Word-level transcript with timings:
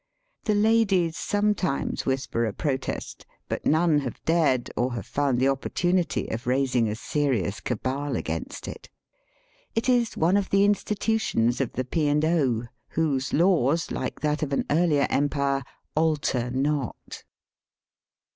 The 0.45 0.55
ladies 0.55 1.15
sometimes 1.15 2.07
whisper 2.07 2.45
a 2.47 2.53
protest, 2.53 3.27
but 3.47 3.67
none 3.67 3.99
have 3.99 4.19
dared, 4.25 4.71
or 4.75 4.93
have 4.93 5.05
found 5.05 5.37
the 5.37 5.47
opportunity, 5.49 6.27
of 6.31 6.47
raising 6.47 6.89
a 6.89 6.95
serious 6.95 7.59
cabal 7.59 8.15
against 8.15 8.67
it. 8.67 8.89
It 9.75 9.87
is 9.87 10.17
one 10.17 10.37
of 10.37 10.49
the 10.49 10.65
institutions 10.65 11.61
of 11.61 11.73
the 11.73 11.85
P. 11.85 12.07
and 12.07 12.23
0., 12.23 12.63
whose 12.89 13.31
laws, 13.31 13.91
like 13.91 14.21
that 14.21 14.41
of 14.41 14.51
an 14.53 14.65
earlier 14.71 15.05
empire, 15.11 15.61
alter 15.95 16.49
not. 16.49 17.23